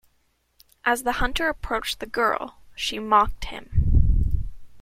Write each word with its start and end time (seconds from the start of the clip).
As 0.83 1.03
the 1.03 1.11
hunter 1.21 1.47
approached 1.47 1.99
the 1.99 2.07
girl, 2.07 2.57
she 2.73 2.97
mocked 2.97 3.45
him. 3.45 4.47